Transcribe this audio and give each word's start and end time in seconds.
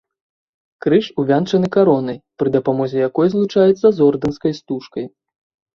Крыж 0.85 1.09
увянчаны 1.23 1.67
каронай, 1.77 2.19
пры 2.41 2.47
дапамозе 2.57 2.97
якой 3.09 3.27
злучаецца 3.35 3.81
з 3.91 3.95
ордэнскай 4.11 4.53
стужкай. 4.63 5.05